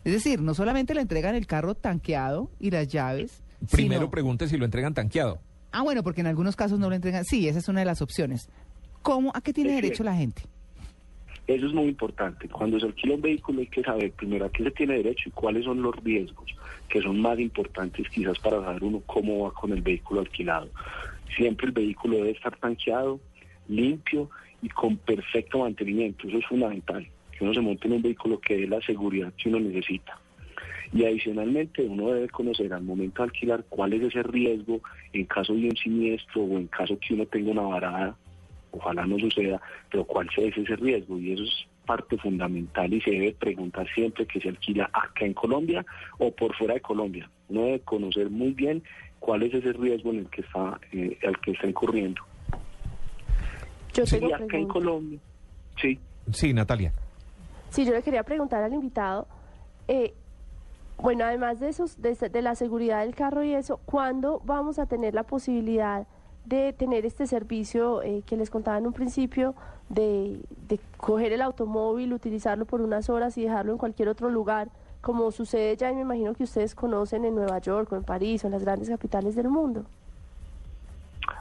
Es 0.05 0.13
decir, 0.13 0.41
no 0.41 0.55
solamente 0.55 0.95
le 0.95 1.01
entregan 1.01 1.35
el 1.35 1.47
carro 1.47 1.75
tanqueado 1.75 2.51
y 2.59 2.71
las 2.71 2.89
llaves. 2.89 3.43
Primero 3.71 4.01
sino- 4.03 4.11
pregunte 4.11 4.49
si 4.49 4.57
lo 4.57 4.65
entregan 4.65 4.95
tanqueado. 4.95 5.39
Ah, 5.71 5.83
bueno, 5.83 6.03
porque 6.03 6.21
en 6.21 6.27
algunos 6.27 6.57
casos 6.57 6.79
no 6.79 6.89
lo 6.89 6.95
entregan. 6.95 7.25
Sí, 7.25 7.49
esa 7.49 7.59
es 7.61 7.69
una 7.69 7.81
de 7.81 7.87
las 7.87 8.03
opciones. 8.03 8.49
¿Cómo, 9.03 9.31
¿A 9.35 9.41
qué 9.41 9.53
tiene 9.53 9.71
Es 9.71 9.77
que- 9.77 9.83
derecho 9.83 10.05
la 10.05 10.15
gente? 10.17 10.43
Eso 11.47 11.67
es 11.67 11.73
muy 11.73 11.87
importante. 11.87 12.49
Cuando 12.49 12.79
se 12.79 12.87
alquila 12.87 13.15
un 13.15 13.21
vehículo 13.23 13.61
hay 13.61 13.67
que 13.67 13.83
saber 13.83 14.13
primero 14.13 14.45
a 14.47 14.51
qué 14.51 14.63
se 14.65 14.71
tiene 14.71 14.95
derecho 14.95 15.29
y 15.29 15.33
cuáles 15.33 15.65
son 15.65 15.83
los 15.83 15.95
riesgos, 16.05 16.47
que 16.89 17.01
son 17.03 17.21
más 17.21 17.39
importantes 17.41 18.09
quizás 18.11 18.39
para 18.39 18.61
saber 18.63 18.85
uno 18.85 19.03
cómo 19.07 19.45
va 19.45 19.53
con 19.53 19.73
el 19.73 19.83
vehículo 19.83 20.21
alquilado. 20.21 20.69
Siempre 21.37 21.67
el 21.67 21.73
vehículo 21.73 22.17
debe 22.19 22.31
estar 22.31 22.57
tanqueado, 22.59 23.19
limpio 23.69 24.31
y 24.63 24.69
con 24.69 24.97
perfecto 24.99 25.59
mantenimiento. 25.61 26.29
Eso 26.29 26.39
es 26.39 26.47
fundamental, 26.47 27.09
que 27.43 27.47
uno 27.47 27.55
se 27.55 27.61
monte 27.61 27.89
en 27.89 27.95
un 27.95 28.03
vehículo 28.03 28.41
que 28.41 28.57
dé 28.57 28.69
la 28.69 28.81
seguridad 28.81 29.33
que 29.37 29.49
uno 29.49 29.59
necesita. 29.59 30.17
Y 30.93 31.05
adicionalmente 31.05 31.83
uno 31.83 32.13
debe 32.13 32.29
conocer 32.29 32.73
al 32.73 32.83
momento 32.83 33.23
de 33.23 33.25
alquilar 33.25 33.65
cuál 33.69 33.95
es 33.95 34.03
ese 34.03 34.23
riesgo 34.23 34.81
en 35.13 35.25
caso 35.25 35.55
de 35.55 35.69
un 35.69 35.77
siniestro 35.77 36.43
o 36.43 36.59
en 36.59 36.69
caso 36.69 36.97
que 37.01 37.15
uno 37.15 37.27
tenga 37.27 37.51
una 37.51 37.63
varada 37.63 38.17
ojalá 38.71 39.05
no 39.05 39.19
suceda, 39.19 39.61
pero 39.91 40.05
cuál 40.05 40.29
es 40.35 40.57
ese 40.57 40.77
riesgo 40.77 41.19
y 41.19 41.33
eso 41.33 41.43
es 41.43 41.67
parte 41.85 42.17
fundamental 42.17 42.91
y 42.95 43.03
se 43.03 43.11
debe 43.11 43.33
preguntar 43.33 43.87
siempre 43.93 44.25
que 44.25 44.41
se 44.41 44.49
alquila 44.49 44.89
acá 44.93 45.27
en 45.27 45.35
Colombia 45.35 45.85
o 46.19 46.31
por 46.31 46.55
fuera 46.55 46.75
de 46.75 46.81
Colombia. 46.81 47.29
Uno 47.49 47.65
debe 47.65 47.81
conocer 47.81 48.31
muy 48.31 48.53
bien 48.53 48.83
cuál 49.19 49.43
es 49.43 49.53
ese 49.53 49.73
riesgo 49.75 50.11
en 50.11 50.21
el 50.21 50.31
que 50.31 50.41
está, 50.41 50.81
eh, 50.93 51.19
al 51.27 51.39
que 51.41 51.51
está 51.51 51.67
incurriendo. 51.67 52.23
Yo 53.93 54.05
tengo 54.05 54.31
Y 54.31 54.33
acá 54.33 54.57
en. 54.57 54.69
Colombia, 54.69 55.19
sí, 55.81 55.99
Sí, 56.31 56.53
Natalia. 56.53 56.93
Sí, 57.73 57.87
yo 57.87 57.93
le 57.93 58.03
quería 58.03 58.23
preguntar 58.23 58.63
al 58.63 58.75
invitado, 58.75 59.27
eh, 59.89 60.13
bueno, 60.99 61.25
además 61.25 61.59
de, 61.59 61.71
esos, 61.71 62.03
de, 62.03 62.43
la 62.43 62.55
seguridad 62.55 63.01
del 63.01 63.15
carro 63.15 63.43
y 63.43 63.55
eso, 63.55 63.81
¿cuándo 63.87 64.43
vamos 64.45 64.79
a 64.79 64.85
tener 64.85 65.15
la 65.15 65.23
posibilidad 65.23 66.07
de 66.45 66.75
tener 66.75 67.07
este 67.07 67.27
servicio 67.27 68.03
eh, 68.03 68.23
que 68.27 68.37
les 68.37 68.51
contaba 68.51 68.77
en 68.77 68.87
un 68.87 68.93
principio, 68.93 69.55
de, 69.89 70.39
de 70.69 70.79
coger 70.99 71.33
el 71.33 71.41
automóvil, 71.41 72.13
utilizarlo 72.13 72.67
por 72.67 72.83
unas 72.83 73.09
horas 73.09 73.39
y 73.39 73.43
dejarlo 73.45 73.73
en 73.73 73.79
cualquier 73.79 74.11
otro 74.11 74.29
lugar, 74.29 74.69
como 75.01 75.31
sucede 75.33 75.75
ya, 75.75 75.91
y 75.91 75.95
me 75.95 76.03
imagino 76.03 76.35
que 76.35 76.45
ustedes 76.45 76.75
conocen 76.75 77.25
en 77.25 77.35
Nueva 77.35 77.59
York 77.59 77.91
o 77.91 77.97
en 77.97 78.05
París 78.05 78.45
o 78.45 78.49
en 78.49 78.53
las 78.53 78.65
grandes 78.65 78.91
capitales 78.91 79.35
del 79.35 79.49
mundo? 79.49 79.87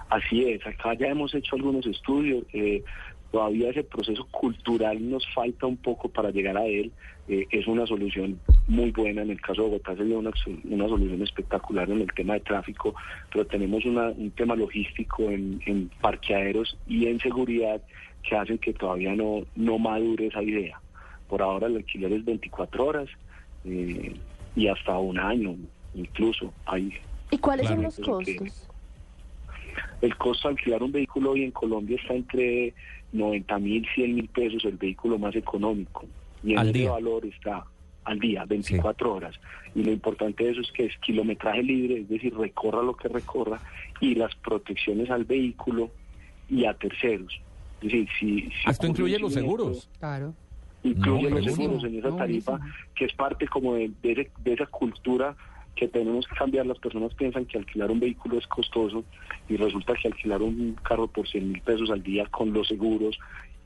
Así 0.10 0.50
es, 0.50 0.66
acá 0.66 0.94
ya 0.94 1.08
hemos 1.08 1.34
hecho 1.36 1.58
algunos 1.58 1.86
estudios, 1.86 2.46
eh, 2.54 2.84
todavía 3.32 3.70
ese 3.70 3.84
proceso 3.84 4.26
cultural 4.32 5.10
nos 5.10 5.26
falta 5.34 5.66
un 5.66 5.78
poco 5.78 6.10
para 6.10 6.32
llegar 6.32 6.58
a 6.58 6.66
él, 6.66 6.92
eh, 7.28 7.48
es 7.52 7.66
una 7.68 7.86
solución 7.88 8.40
muy 8.68 8.92
buena, 8.92 9.22
en 9.22 9.30
el 9.32 9.40
caso 9.42 9.64
de 9.64 9.70
Bogotá 9.70 9.96
sería 9.96 10.18
una, 10.18 10.32
una 10.66 10.88
solución 10.90 11.22
espectacular 11.22 11.90
en 11.90 12.02
el 12.02 12.12
tema 12.14 12.34
de 12.34 12.42
tráfico, 12.42 12.94
pero 13.32 13.46
tenemos 13.46 13.86
una- 13.86 14.10
un 14.10 14.32
tema 14.32 14.56
logístico 14.56 15.30
en, 15.30 15.62
en 15.66 15.90
parqueaderos 16.02 16.78
y 16.88 17.08
en 17.08 17.20
seguridad 17.20 17.82
que 18.28 18.36
hacen 18.36 18.58
que 18.58 18.74
todavía 18.74 19.16
no, 19.16 19.44
no 19.56 19.80
madure 19.80 20.28
esa 20.28 20.44
idea. 20.44 20.80
Por 21.28 21.42
ahora 21.42 21.68
el 21.68 21.78
alquiler 21.78 22.12
es 22.14 22.26
24 22.26 22.86
horas 22.86 23.10
eh, 23.66 24.14
y 24.56 24.68
hasta 24.68 24.98
un 24.98 25.18
año 25.18 25.56
incluso 25.96 26.54
hay 26.66 26.94
¿Y 27.32 27.38
cuáles 27.38 27.68
Claro, 27.68 27.82
son 27.82 27.84
los 27.84 28.00
costos? 28.26 28.68
el 30.02 30.16
costo 30.18 30.48
de 30.50 30.54
alquilar 30.56 30.84
un 30.84 30.92
vehículo 30.92 31.32
hoy 31.32 31.44
en 31.44 31.52
Colombia 31.52 31.98
está 32.02 32.14
entre 32.14 32.74
90 33.12 33.60
mil, 33.60 33.86
100 33.96 34.15
mil 34.15 34.27
pesos 34.30 34.63
el 34.65 34.77
vehículo 34.77 35.18
más 35.20 35.36
económico. 35.36 36.06
Y 36.44 36.53
en 36.53 36.60
Al 36.60 36.70
ese 36.70 36.80
día. 36.80 36.91
valor 36.91 37.25
está 37.25 37.65
al 38.03 38.20
día, 38.20 38.46
24 38.46 39.13
horas. 39.13 39.36
Y 39.75 39.84
lo 39.84 39.91
importante 39.91 40.44
de 40.44 40.51
eso 40.51 40.62
es 40.62 40.72
que 40.72 40.86
es 40.86 40.98
kilometraje 41.00 41.62
libre, 41.63 42.01
es 42.01 42.10
decir, 42.10 42.36
recorra 42.36 42.82
lo 42.82 42.96
que 42.96 43.08
recorra, 43.08 43.60
y 44.00 44.15
las 44.15 44.34
protecciones 44.36 45.10
al 45.12 45.24
vehículo 45.25 45.91
y 46.50 46.65
a 46.65 46.74
terceros. 46.74 47.39
Es 47.82 47.91
decir, 47.91 48.08
si, 48.20 48.41
si 48.41 48.70
Esto 48.70 48.88
incluye 48.88 49.20
los 49.20 49.34
seguros. 49.34 49.89
Claro. 50.00 50.34
incluye 50.84 51.30
No, 51.30 51.39
los 51.39 51.46
seguros 51.56 51.84
en 51.84 51.96
esa 52.00 52.10
No, 52.10 52.15
tarifa, 52.18 52.51
buenísimo. 52.53 52.86
que 52.96 53.06
es 53.06 53.13
parte 53.13 53.48
como 53.48 53.75
de, 53.75 53.91
de 54.01 54.30
de 54.44 54.53
esa 54.53 54.65
cultura 54.65 55.36
que 55.75 55.88
tenemos 55.88 56.28
que 56.28 56.36
cambiar. 56.36 56.66
Las 56.66 56.80
personas 56.80 57.13
piensan 57.16 57.46
que 57.46 57.58
alquilar 57.58 57.92
un 57.92 58.00
vehículo 58.00 58.38
es 58.38 58.48
costoso 58.48 59.04
y 59.50 59.58
resulta 59.58 59.94
que 60.01 60.08
alquilar 60.10 60.42
un 60.42 60.75
carro 60.84 61.08
por 61.08 61.28
100 61.28 61.51
mil 61.51 61.62
pesos 61.62 61.90
al 61.92 62.04
día 62.04 62.25
con 62.28 62.54
los 62.54 62.68
seguros 62.68 63.18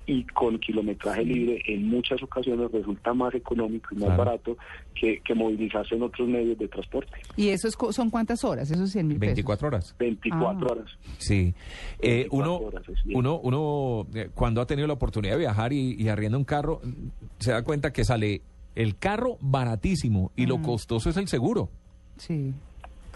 y 0.08 0.24
con 0.26 0.60
kilometraje 0.60 1.26
libre 1.26 1.64
en 1.66 1.88
muchas 1.90 2.22
ocasiones 2.22 2.72
resulta 2.72 3.12
más 3.16 3.34
económico 3.34 3.88
y 3.92 3.96
más 3.96 4.06
Claro. 4.10 4.18
barato 4.24 4.58
que, 4.94 5.20
que 5.22 5.34
movilizarse 5.34 5.96
en 5.96 6.04
otros 6.04 6.28
medios 6.28 6.60
de 6.60 6.68
transporte. 6.68 7.12
¿Y 7.36 7.50
eso 7.50 7.68
es 7.68 7.76
co- 7.76 7.92
son 7.92 8.12
cuántas 8.12 8.44
horas, 8.44 8.70
esos 8.70 8.92
100 8.92 9.08
mil 9.08 9.18
pesos? 9.18 9.30
24 9.34 9.68
horas. 9.68 9.96
24 9.98 10.68
Ah. 10.68 10.72
horas. 10.74 10.92
Sí. 11.18 11.56
Eh, 12.00 12.28
24 12.30 12.30
uno, 12.38 12.56
horas, 12.68 12.84
uno, 13.16 13.40
uno 13.40 14.08
eh, 14.14 14.30
cuando 14.36 14.62
ha 14.62 14.68
tenido 14.68 14.88
la 14.88 14.94
oportunidad 14.94 15.34
de 15.34 15.40
viajar 15.40 15.74
y, 15.74 15.96
y 16.00 16.08
arrienda 16.08 16.38
un 16.38 16.46
carro, 16.46 16.82
mm, 16.84 16.92
se 17.40 17.52
da 17.54 17.64
cuenta 17.64 17.92
que 17.92 18.04
sale 18.04 18.44
el 18.76 18.98
carro 19.00 19.38
baratísimo 19.42 20.32
y 20.36 20.46
lo 20.46 20.62
costoso 20.62 21.10
es 21.10 21.18
el 21.18 21.28
seguro. 21.28 21.72
Sí. 22.18 22.54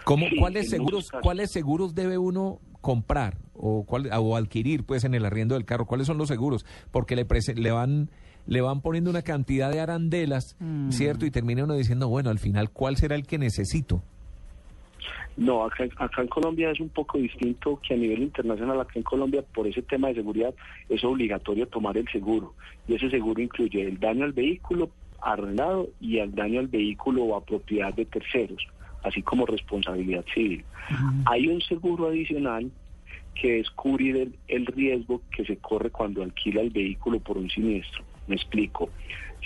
¿Cómo, 0.04 0.28
Sí, 0.30 0.38
¿cuáles, 0.38 0.70
seguros. 0.70 1.12
¿Cuáles 1.22 1.52
seguros 1.52 1.94
debe 1.96 2.18
uno 2.18 2.60
comprar 2.82 3.38
o, 3.54 3.84
cuál, 3.86 4.10
o 4.18 4.36
adquirir 4.38 4.84
pues 4.84 5.04
en 5.04 5.14
el 5.14 5.26
arriendo 5.26 5.56
del 5.56 5.66
carro? 5.66 5.86
¿Cuáles 5.86 6.08
son 6.08 6.18
los 6.18 6.28
seguros? 6.30 6.66
Porque 6.92 7.16
le, 7.16 7.28
prese- 7.28 7.56
le 7.56 7.72
van 7.72 8.10
le 8.48 8.62
van 8.62 8.82
poniendo 8.82 9.12
una 9.12 9.22
cantidad 9.22 9.70
de 9.72 9.80
arandelas, 9.80 10.56
Mm. 10.60 10.90
¿cierto? 10.92 11.26
Y 11.28 11.30
termina 11.32 11.66
uno 11.66 11.76
diciendo, 11.76 12.08
bueno, 12.08 12.32
al 12.32 12.40
final, 12.40 12.72
¿cuál 12.72 12.98
será 12.98 13.14
el 13.16 13.28
que 13.28 13.38
necesito? 13.38 14.02
No, 15.38 15.64
acá, 15.66 15.86
acá 15.98 16.22
en 16.22 16.28
Colombia 16.28 16.72
es 16.72 16.80
un 16.80 16.90
poco 16.90 17.18
distinto 17.18 17.80
que 17.88 17.94
a 17.94 17.98
nivel 17.98 18.24
internacional. 18.24 18.80
Acá 18.82 18.94
en 18.96 19.04
Colombia, 19.04 19.44
por 19.54 19.68
ese 19.68 19.82
tema 19.84 20.08
de 20.10 20.16
seguridad, 20.16 20.54
es 20.90 21.04
obligatorio 21.04 21.68
tomar 21.68 21.96
el 21.98 22.08
seguro. 22.10 22.54
Y 22.88 22.96
ese 22.96 23.10
seguro 23.10 23.42
incluye 23.42 23.84
el 23.88 24.00
daño 24.00 24.26
al 24.26 24.34
vehículo 24.34 24.90
arrendado 25.22 25.90
y 26.02 26.18
el 26.18 26.34
daño 26.34 26.60
al 26.60 26.68
vehículo 26.68 27.24
o 27.26 27.36
a 27.38 27.44
propiedad 27.46 27.94
de 27.94 28.06
terceros, 28.06 28.66
así 29.04 29.22
como 29.22 29.46
responsabilidad 29.46 30.26
civil. 30.34 30.64
Hay 31.26 31.48
un 31.48 31.62
seguro 31.62 32.08
adicional 32.08 32.72
que 33.36 33.60
es 33.60 33.70
cubrir 33.72 34.18
el, 34.18 34.36
el 34.48 34.66
riesgo 34.66 35.22
que 35.32 35.46
se 35.46 35.58
corre 35.58 35.90
cuando 35.90 36.24
alquila 36.24 36.62
el 36.62 36.72
vehículo 36.72 37.20
por 37.20 37.38
un 37.38 37.50
siniestro. 37.50 38.04
Me 38.28 38.36
explico. 38.36 38.90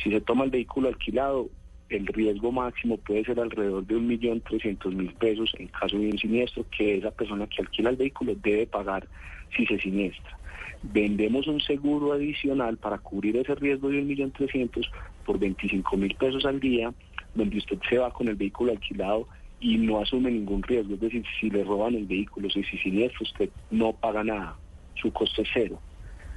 Si 0.02 0.10
se 0.10 0.22
toma 0.22 0.46
el 0.46 0.50
vehículo 0.50 0.88
alquilado, 0.88 1.50
el 1.90 2.08
riesgo 2.08 2.52
máximo 2.52 2.98
puede 2.98 3.24
ser 3.24 3.40
alrededor 3.40 3.86
de 3.86 3.96
un 3.96 4.08
millón 4.08 4.42
trescientos 4.42 4.94
mil 4.96 5.14
pesos 5.14 5.54
en 5.60 5.68
caso 5.68 5.98
de 5.98 6.08
un 6.08 6.18
siniestro 6.18 6.66
que 6.76 6.98
esa 6.98 7.12
persona 7.12 7.48
que 7.48 7.62
alquila 7.62 7.92
el 7.92 7.98
vehículo 7.98 8.36
debe 8.36 8.66
pagar 8.66 9.08
si 9.56 9.66
se 9.66 9.80
siniestra. 9.80 10.38
Vendemos 10.82 11.48
un 11.48 11.62
seguro 11.62 12.14
adicional 12.14 12.78
para 12.78 12.98
cubrir 12.98 13.38
ese 13.38 13.56
riesgo 13.56 13.90
de 13.90 14.00
un 14.00 14.08
millón 14.08 14.32
trescientos 14.32 14.90
por 15.26 15.40
25 15.40 15.96
mil 15.98 16.14
pesos 16.16 16.46
al 16.46 16.60
día, 16.60 16.94
donde 17.36 17.58
usted 17.58 17.80
se 17.90 17.98
va 17.98 18.12
con 18.12 18.28
el 18.28 18.36
vehículo 18.36 18.72
alquilado 18.72 19.28
y 19.64 19.78
no 19.78 20.02
asume 20.02 20.30
ningún 20.30 20.62
riesgo. 20.62 20.96
Es 20.96 21.00
decir, 21.00 21.24
si 21.40 21.50
le 21.50 21.64
roban 21.64 21.96
el 21.96 22.06
vehículo, 22.06 22.50
si 22.50 22.64
si 22.64 22.78
siniestro, 22.78 23.24
usted 23.24 23.50
no 23.72 23.94
paga 23.94 24.24
nada, 24.24 24.60
su 24.96 25.12
costo 25.12 25.42
es 25.42 25.50
cero. 25.54 25.82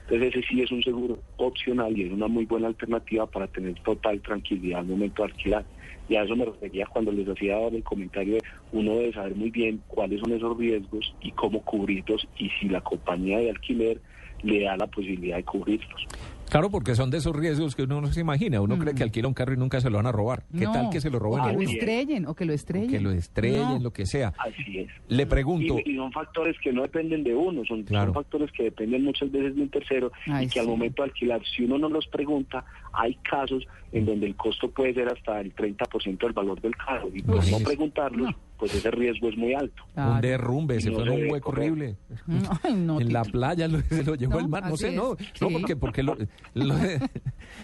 Entonces 0.08 0.36
ese 0.36 0.46
sí 0.46 0.62
es 0.62 0.70
un 0.70 0.82
seguro 0.84 1.18
opcional 1.36 1.98
y 1.98 2.04
es 2.04 2.12
una 2.12 2.28
muy 2.28 2.46
buena 2.46 2.68
alternativa 2.68 3.26
para 3.26 3.48
tener 3.48 3.74
total 3.80 4.22
tranquilidad 4.22 4.78
al 4.80 4.86
momento 4.86 5.22
de 5.24 5.30
alquilar. 5.30 5.66
Y 6.08 6.14
a 6.14 6.22
eso 6.22 6.36
me 6.36 6.44
refería 6.44 6.86
cuando 6.86 7.10
les 7.10 7.28
hacía 7.28 7.56
ahora 7.56 7.74
el 7.74 7.82
comentario 7.82 8.34
de 8.34 8.42
uno 8.70 8.94
debe 8.94 9.12
saber 9.12 9.34
muy 9.34 9.50
bien 9.50 9.82
cuáles 9.88 10.20
son 10.20 10.32
esos 10.32 10.56
riesgos 10.56 11.12
y 11.20 11.32
cómo 11.32 11.62
cubrirlos 11.62 12.24
y 12.38 12.48
si 12.50 12.68
la 12.68 12.80
compañía 12.80 13.38
de 13.38 13.50
alquiler 13.50 14.00
le 14.42 14.60
da 14.60 14.76
la 14.76 14.86
posibilidad 14.86 15.38
de 15.38 15.44
cubrirlos. 15.44 16.06
Claro, 16.56 16.70
porque 16.70 16.94
son 16.94 17.10
de 17.10 17.18
esos 17.18 17.36
riesgos 17.36 17.76
que 17.76 17.82
uno 17.82 18.00
no 18.00 18.06
se 18.06 18.20
imagina. 18.20 18.62
Uno 18.62 18.78
cree 18.78 18.94
que 18.94 19.02
alquila 19.02 19.28
un 19.28 19.34
carro 19.34 19.52
y 19.52 19.58
nunca 19.58 19.78
se 19.78 19.90
lo 19.90 19.98
van 19.98 20.06
a 20.06 20.12
robar. 20.12 20.44
¿Qué 20.50 20.60
Mm. 20.66 20.70
No, 20.70 20.72
tal 20.72 20.90
que 20.90 21.00
se 21.02 21.10
lo 21.10 21.18
roben 21.18 21.40
o 21.40 21.44
a 21.44 21.48
que 21.50 21.52
lo 21.56 21.60
estrellen, 21.62 22.26
o 22.26 22.34
que 22.34 22.44
lo 22.46 22.52
O 22.52 22.54
estrellen. 22.54 22.90
que 22.90 23.00
lo 23.00 23.10
estrellen, 23.10 23.60
No. 23.60 23.78
lo 23.78 23.92
que 23.92 24.06
sea. 24.06 24.32
Así 24.38 24.78
es. 24.78 24.88
Le 25.08 25.26
pregunto, 25.26 25.76
Y, 25.84 25.90
y 25.92 25.96
son 25.96 26.10
factores 26.12 26.56
que 26.62 26.72
no 26.72 26.80
dependen 26.80 27.24
de 27.24 27.34
uno, 27.34 27.62
son, 27.66 27.82
Claro. 27.82 28.06
son 28.06 28.22
factores 28.22 28.50
que 28.52 28.62
dependen 28.64 29.04
muchas 29.04 29.30
veces 29.30 29.54
de 29.54 29.62
un 29.62 29.68
tercero 29.68 30.10
Ay, 30.26 30.46
y 30.46 30.48
que 30.48 30.60
al 30.60 30.66
momento 30.66 31.02
de 31.02 31.10
alquilar, 31.10 31.42
si 31.54 31.64
uno 31.64 31.76
no 31.76 31.90
los 31.90 32.06
pregunta, 32.06 32.64
hay 32.96 33.14
casos 33.16 33.66
en 33.92 34.04
donde 34.04 34.26
el 34.26 34.36
costo 34.36 34.70
puede 34.70 34.92
ser 34.94 35.08
hasta 35.08 35.40
el 35.40 35.54
30% 35.54 36.18
del 36.18 36.32
valor 36.32 36.60
del 36.60 36.74
carro 36.76 37.08
y 37.14 37.22
por 37.22 37.36
no 37.50 37.58
preguntarlos, 37.60 38.34
pues 38.58 38.74
ese 38.74 38.90
riesgo 38.90 39.28
es 39.28 39.36
muy 39.36 39.54
alto. 39.54 39.82
un 39.96 40.20
derrumbe, 40.20 40.80
se 40.80 40.90
No 40.90 41.00
fue 41.00 41.10
un 41.10 41.30
hueco 41.30 41.50
correr. 41.50 41.70
horrible. 41.70 41.96
No, 42.74 43.00
en 43.00 43.12
la 43.12 43.22
playa 43.24 43.68
lo, 43.68 43.80
se 43.80 44.02
lo 44.02 44.14
llevó 44.16 44.34
No, 44.34 44.40
el 44.40 44.48
mar, 44.48 44.68
no 44.68 44.76
sé, 44.76 44.88
es. 44.88 44.94
no, 44.94 45.16
no 45.40 45.50
porque, 45.50 45.76
porque 45.76 46.02
lo- 46.02 46.16
lo- 46.54 46.74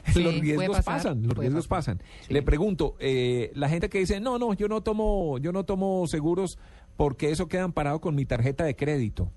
Sí, 0.06 0.22
los 0.22 0.38
riesgos 0.40 0.68
pasar, 0.78 0.84
pasan, 0.84 1.22
los 1.26 1.36
riesgos 1.36 1.66
pasar. 1.68 1.96
pasan. 1.98 2.08
Sí. 2.22 2.32
Le 2.32 2.42
pregunto, 2.42 2.94
eh, 3.00 3.50
la 3.54 3.68
gente 3.68 3.88
que 3.88 3.98
dice, 3.98 4.20
no, 4.20 4.38
no, 4.38 4.54
yo 4.54 4.68
no 4.68 4.80
tomo, 4.82 5.38
yo 5.38 5.52
no 5.52 5.64
tomo 5.64 6.06
seguros 6.06 6.58
porque 6.96 7.30
eso 7.30 7.48
queda 7.48 7.64
amparado 7.64 8.00
con 8.00 8.14
mi 8.14 8.24
tarjeta 8.24 8.64
de 8.64 8.76
crédito. 8.76 9.30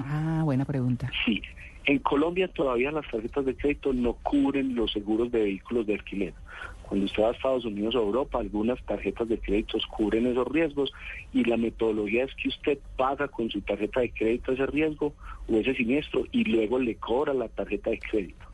Ah, 0.00 0.42
buena 0.44 0.64
pregunta. 0.64 1.10
Sí, 1.26 1.40
en 1.88 2.00
Colombia 2.00 2.48
todavía 2.48 2.92
las 2.92 3.10
tarjetas 3.10 3.46
de 3.46 3.56
crédito 3.56 3.94
no 3.94 4.12
cubren 4.12 4.74
los 4.74 4.92
seguros 4.92 5.32
de 5.32 5.40
vehículos 5.44 5.86
de 5.86 5.94
alquiler. 5.94 6.34
Cuando 6.82 7.06
usted 7.06 7.22
va 7.22 7.28
a 7.28 7.32
Estados 7.32 7.64
Unidos 7.64 7.94
o 7.94 8.00
Europa, 8.00 8.38
algunas 8.38 8.78
tarjetas 8.84 9.26
de 9.26 9.38
crédito 9.38 9.78
cubren 9.96 10.26
esos 10.26 10.46
riesgos 10.48 10.92
y 11.32 11.44
la 11.44 11.56
metodología 11.56 12.24
es 12.24 12.34
que 12.34 12.50
usted 12.50 12.78
paga 12.98 13.28
con 13.28 13.48
su 13.48 13.62
tarjeta 13.62 14.00
de 14.00 14.10
crédito 14.10 14.52
ese 14.52 14.66
riesgo 14.66 15.14
o 15.50 15.56
ese 15.56 15.74
siniestro 15.74 16.26
y 16.30 16.44
luego 16.44 16.78
le 16.78 16.94
cobra 16.96 17.32
la 17.32 17.48
tarjeta 17.48 17.88
de 17.88 17.98
crédito. 17.98 18.44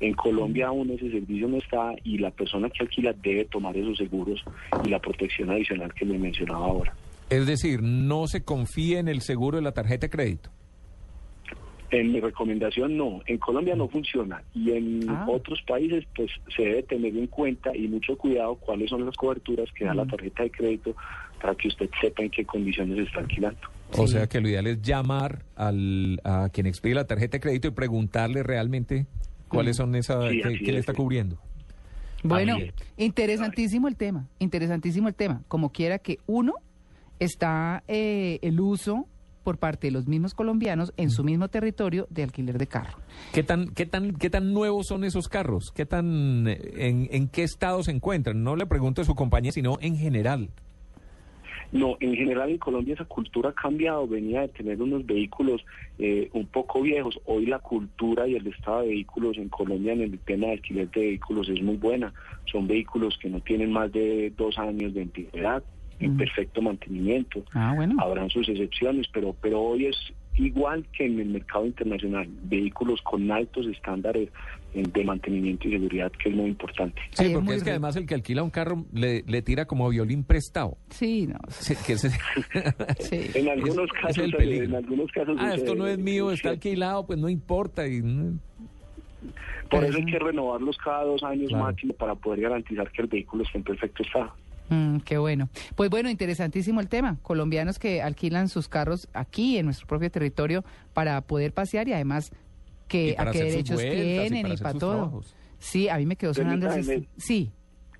En 0.00 0.14
Colombia 0.14 0.66
aún 0.66 0.90
ese 0.90 1.08
servicio 1.08 1.46
no 1.46 1.58
está 1.58 1.94
y 2.02 2.18
la 2.18 2.32
persona 2.32 2.68
que 2.68 2.82
alquila 2.82 3.12
debe 3.12 3.44
tomar 3.44 3.76
esos 3.76 3.96
seguros 3.96 4.44
y 4.84 4.88
la 4.88 4.98
protección 4.98 5.50
adicional 5.50 5.94
que 5.94 6.04
le 6.04 6.18
mencionaba 6.18 6.66
ahora. 6.66 6.96
Es 7.30 7.46
decir, 7.46 7.80
no 7.84 8.26
se 8.26 8.42
confíe 8.42 8.98
en 8.98 9.06
el 9.06 9.20
seguro 9.20 9.56
de 9.56 9.62
la 9.62 9.72
tarjeta 9.72 10.06
de 10.06 10.10
crédito. 10.10 10.50
En 11.90 12.12
mi 12.12 12.18
recomendación 12.20 12.96
no, 12.96 13.20
en 13.26 13.38
Colombia 13.38 13.76
no 13.76 13.88
funciona 13.88 14.42
y 14.54 14.72
en 14.72 15.08
Ah. 15.08 15.24
otros 15.28 15.62
países 15.62 16.04
pues 16.16 16.30
se 16.56 16.62
debe 16.62 16.82
tener 16.82 17.16
en 17.16 17.28
cuenta 17.28 17.74
y 17.76 17.86
mucho 17.86 18.16
cuidado 18.18 18.56
cuáles 18.56 18.90
son 18.90 19.06
las 19.06 19.14
coberturas 19.16 19.68
que 19.72 19.84
da 19.84 19.94
la 19.94 20.04
tarjeta 20.04 20.42
de 20.42 20.50
crédito 20.50 20.96
para 21.40 21.54
que 21.54 21.68
usted 21.68 21.88
sepa 22.00 22.22
en 22.24 22.30
qué 22.30 22.44
condiciones 22.44 22.98
está 23.06 23.20
alquilando. 23.20 23.60
O 23.92 24.06
Sí. 24.06 24.14
sea 24.14 24.26
que 24.26 24.40
lo 24.40 24.48
ideal 24.48 24.66
es 24.66 24.82
llamar 24.82 25.44
al, 25.54 26.20
a 26.24 26.48
quien 26.52 26.66
expide 26.66 26.94
la 26.96 27.06
tarjeta 27.06 27.36
de 27.36 27.40
crédito 27.40 27.68
y 27.68 27.70
preguntarle 27.70 28.42
realmente 28.42 29.06
cuáles 29.48 29.76
son 29.76 29.94
esas, 29.94 30.28
Sí, 30.30 30.40
qué 30.40 30.72
le 30.72 30.78
es, 30.78 30.80
está 30.80 30.92
sí. 30.92 30.96
cubriendo. 30.96 31.38
Bueno, 32.24 32.56
interesantísimo 32.96 33.86
el 33.86 33.94
tema, 33.96 34.26
interesantísimo 34.40 35.06
el 35.06 35.14
tema. 35.14 35.42
Como 35.46 35.70
quiera 35.70 35.98
que 36.00 36.18
uno 36.26 36.54
está 37.20 37.84
eh, 37.86 38.40
el 38.42 38.58
uso 38.60 39.06
por 39.46 39.58
parte 39.58 39.86
de 39.86 39.92
los 39.92 40.08
mismos 40.08 40.34
colombianos 40.34 40.92
en 40.96 41.08
su 41.08 41.22
mismo 41.22 41.46
territorio 41.46 42.08
de 42.10 42.24
alquiler 42.24 42.58
de 42.58 42.66
carro. 42.66 42.98
¿Qué 43.32 43.44
tan, 43.44 43.68
qué 43.68 43.86
tan, 43.86 44.16
qué 44.16 44.28
tan 44.28 44.52
nuevos 44.52 44.88
son 44.88 45.04
esos 45.04 45.28
carros? 45.28 45.70
¿Qué 45.70 45.86
tan, 45.86 46.48
en, 46.48 47.08
en 47.12 47.28
qué 47.28 47.44
estado 47.44 47.84
se 47.84 47.92
encuentran? 47.92 48.42
No 48.42 48.56
le 48.56 48.66
pregunto 48.66 49.02
a 49.02 49.04
su 49.04 49.14
compañía, 49.14 49.52
sino 49.52 49.78
en 49.80 49.96
general. 49.96 50.48
No, 51.70 51.96
en 52.00 52.16
general 52.16 52.50
en 52.50 52.58
Colombia 52.58 52.94
esa 52.94 53.04
cultura 53.04 53.50
ha 53.50 53.52
cambiado, 53.52 54.08
venía 54.08 54.40
de 54.40 54.48
tener 54.48 54.82
unos 54.82 55.06
vehículos 55.06 55.64
eh, 56.00 56.28
un 56.32 56.46
poco 56.46 56.82
viejos, 56.82 57.20
hoy 57.24 57.46
la 57.46 57.60
cultura 57.60 58.26
y 58.26 58.34
el 58.34 58.48
estado 58.48 58.82
de 58.82 58.88
vehículos 58.88 59.36
en 59.36 59.48
Colombia 59.48 59.92
en 59.92 60.00
el 60.00 60.18
tema 60.18 60.48
de 60.48 60.54
alquiler 60.54 60.90
de 60.90 61.00
vehículos 61.00 61.48
es 61.48 61.62
muy 61.62 61.76
buena, 61.76 62.12
son 62.50 62.66
vehículos 62.66 63.16
que 63.20 63.28
no 63.28 63.40
tienen 63.40 63.70
más 63.70 63.92
de 63.92 64.32
dos 64.36 64.58
años 64.58 64.92
de 64.94 65.02
antigüedad, 65.02 65.62
en 66.00 66.16
perfecto 66.16 66.60
mantenimiento, 66.62 67.42
Ah, 67.54 67.72
bueno. 67.74 67.94
habrán 67.98 68.28
sus 68.30 68.48
excepciones, 68.48 69.06
pero, 69.12 69.34
pero 69.40 69.60
hoy 69.60 69.86
es 69.86 69.96
igual 70.36 70.84
que 70.92 71.06
en 71.06 71.18
el 71.20 71.28
mercado 71.28 71.64
internacional, 71.64 72.28
vehículos 72.44 73.00
con 73.02 73.30
altos 73.30 73.66
estándares 73.66 74.28
eh, 74.74 74.82
de 74.92 75.04
mantenimiento 75.04 75.66
y 75.66 75.72
seguridad, 75.72 76.12
que 76.12 76.28
es 76.28 76.34
muy 76.36 76.50
importante. 76.50 77.00
Sí, 77.12 77.30
porque 77.32 77.54
es 77.54 77.64
que 77.64 77.70
además 77.70 77.96
el 77.96 78.06
que 78.06 78.14
alquila 78.14 78.42
un 78.42 78.50
carro 78.50 78.84
le, 78.92 79.22
le 79.26 79.40
tira 79.40 79.64
como 79.64 79.88
violín 79.88 80.24
prestado. 80.24 80.76
Sí, 80.90 81.26
no. 81.26 81.38
Sí, 81.48 81.74
que 81.86 81.94
ese- 81.94 82.10
Sí. 82.98 83.30
En 83.34 83.48
algunos 83.48 83.86
es 83.86 83.92
casos, 84.02 84.18
el 84.24 84.32
peligro. 84.32 84.64
en 84.66 84.74
algunos 84.74 85.10
casos 85.12 85.36
ah, 85.40 85.54
esto 85.54 85.74
no 85.74 85.86
es 85.86 85.98
mío, 85.98 86.30
está 86.30 86.50
alquilado, 86.50 87.06
pues 87.06 87.18
no 87.18 87.30
importa. 87.30 87.86
Y, 87.88 88.02
mm, 88.02 88.38
Por 89.70 89.80
Pero 89.80 89.86
eso 89.86 89.98
hay 89.98 90.04
que 90.04 90.18
renovarlos 90.18 90.76
cada 90.76 91.04
dos 91.04 91.22
años 91.22 91.48
Claro. 91.48 91.64
máximo 91.64 91.94
para 91.94 92.14
poder 92.14 92.42
garantizar 92.42 92.90
que 92.92 93.00
el 93.02 93.08
vehículo 93.08 93.42
esté 93.44 93.56
en 93.58 93.64
perfecto 93.64 94.02
estado. 94.02 94.32
Mm, 94.68 94.98
qué 94.98 95.18
bueno. 95.18 95.48
Pues 95.76 95.90
bueno, 95.90 96.10
interesantísimo 96.10 96.80
el 96.80 96.88
tema. 96.88 97.18
Colombianos 97.22 97.78
que 97.78 98.02
alquilan 98.02 98.48
sus 98.48 98.68
carros 98.68 99.08
aquí 99.14 99.58
en 99.58 99.66
nuestro 99.66 99.86
propio 99.86 100.10
territorio 100.10 100.64
para 100.92 101.20
poder 101.20 101.52
pasear 101.52 101.86
y 101.88 101.92
además 101.92 102.32
que 102.88 103.14
a 103.18 103.30
qué 103.30 103.44
derechos 103.44 103.76
vueltas 103.76 103.94
y 103.94 104.28
tienen 104.28 104.42
para 104.42 104.54
y 104.54 104.56
para 104.58 104.78
todo. 104.78 104.90
trabajos. 104.92 105.34
Sí, 105.58 105.88
a 105.88 105.96
mí 105.98 106.06
me 106.06 106.16
quedó 106.16 106.34
sonando 106.34 106.66
ese- 106.66 106.82
Permítame, 106.84 107.08
Sí, 107.16 107.50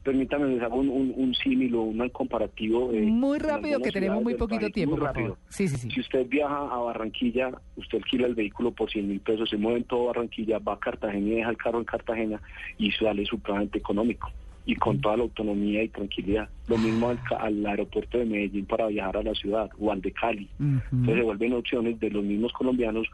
Permítame, 0.02 0.46
les 0.54 0.62
hago 0.62 0.76
un, 0.76 0.88
un, 0.88 1.12
un 1.16 1.35
símil 1.35 1.75
o 1.75 1.82
un 1.82 2.08
comparativo. 2.11 2.92
eh, 2.92 3.00
muy 3.02 3.40
rápido 3.40 3.80
que 3.80 3.90
tenemos 3.90 4.23
muy 4.23 4.35
poquito 4.35 4.61
país, 4.61 4.73
tiempo, 4.73 4.96
muy 4.96 5.04
rápido. 5.04 5.37
Sí, 5.49 5.66
sí, 5.66 5.76
sí. 5.78 5.90
Si 5.90 6.00
usted 6.00 6.26
viaja 6.28 6.58
a 6.58 6.76
Barranquilla, 6.78 7.50
usted 7.75 7.99
alquila 7.99 8.28
el 8.28 8.37
vehículo 8.37 8.70
por 8.70 8.88
100 8.88 9.08
mil 9.08 9.18
pesos, 9.20 9.50
se 9.50 9.56
mueve 9.56 9.78
en 9.78 9.85
todo 9.85 10.04
Barranquilla, 10.06 10.58
va 10.61 10.75
a 10.75 10.78
Cartagena 10.78 11.26
y 11.26 11.30
deja 11.37 11.50
el 11.50 11.56
carro 11.56 11.78
en 11.80 11.85
Cartagena 11.87 12.40
y 12.78 12.92
sale 12.92 13.25
supremamente 13.26 13.78
económico. 13.78 14.30
Y 14.66 14.75
con 14.75 15.00
toda 15.00 15.16
la 15.16 15.23
autonomía 15.23 15.82
y 15.82 15.88
tranquilidad. 15.88 16.49
Lo 16.68 16.76
mismo 16.76 17.08
al, 17.08 17.23
ca- 17.23 17.37
al 17.37 17.64
aeropuerto 17.64 18.18
de 18.18 18.25
Medellín 18.26 18.66
para 18.66 18.88
viajar 18.88 19.16
a 19.18 19.23
la 19.23 19.32
ciudad 19.35 19.70
o 19.78 19.92
al 19.92 20.00
de 20.02 20.11
Cali. 20.12 20.49
Entonces 20.58 21.14
se 21.14 21.23
vuelven 21.23 21.52
opciones 21.52 21.99
de 22.00 22.11
los 22.11 22.25
mismos 22.25 22.52
colombianos 22.52 23.06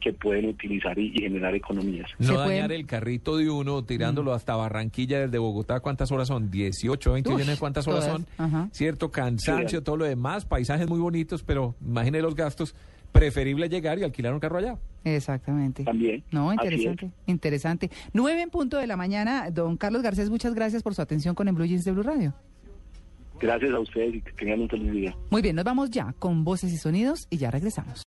que 0.00 0.12
pueden 0.12 0.46
utilizar 0.50 0.98
y, 0.98 1.12
y 1.14 1.22
generar 1.22 1.54
economías. 1.54 2.10
No 2.18 2.34
dañar 2.38 2.66
pueden- 2.68 2.70
el 2.72 2.86
carrito 2.86 3.36
de 3.38 3.48
uno 3.50 3.82
tirándolo 3.84 4.34
hasta 4.34 4.54
Barranquilla 4.54 5.18
desde 5.20 5.38
Bogotá. 5.38 5.80
¿Cuántas 5.80 6.12
horas 6.12 6.28
son? 6.28 6.50
18, 6.50 7.12
20 7.14 7.30
Uy, 7.30 7.36
millones. 7.36 7.58
¿Cuántas 7.58 7.88
horas 7.88 8.04
todas, 8.06 8.20
son? 8.20 8.26
ajá. 8.36 8.68
Cierto, 8.70 9.10
cansancio, 9.10 9.78
Sí. 9.78 9.84
todo 9.84 9.96
lo 9.96 10.04
demás, 10.04 10.44
paisajes 10.44 10.88
muy 10.88 11.00
bonitos, 11.00 11.42
pero 11.42 11.74
imagine 11.84 12.20
los 12.20 12.34
gastos. 12.36 12.76
Preferible 13.14 13.68
llegar 13.68 13.96
y 14.00 14.02
alquilar 14.02 14.34
un 14.34 14.40
carro 14.40 14.58
allá. 14.58 14.76
Exactamente. 15.04 15.84
También. 15.84 16.24
No, 16.32 16.52
interesante, 16.52 17.12
interesante. 17.26 17.90
Nueve 18.12 18.42
en 18.42 18.50
punto 18.50 18.76
de 18.76 18.88
la 18.88 18.96
mañana. 18.96 19.50
Don 19.52 19.76
Carlos 19.76 20.02
Garcés, 20.02 20.30
muchas 20.30 20.52
gracias 20.52 20.82
por 20.82 20.96
su 20.96 21.00
atención 21.00 21.36
con 21.36 21.46
el 21.46 21.54
Blue 21.54 21.64
Jeans 21.64 21.84
de 21.84 21.92
Blue 21.92 22.02
Radio. 22.02 22.34
Gracias 23.40 23.72
a 23.72 23.78
ustedes 23.78 24.16
y 24.16 24.20
que 24.20 24.32
tengan 24.32 24.62
un 24.62 24.68
feliz 24.68 24.90
día. 24.90 25.16
Muy 25.30 25.42
bien, 25.42 25.54
nos 25.54 25.64
vamos 25.64 25.90
ya 25.90 26.12
con 26.18 26.42
voces 26.42 26.72
y 26.72 26.76
sonidos 26.76 27.28
y 27.30 27.36
ya 27.36 27.52
regresamos. 27.52 28.02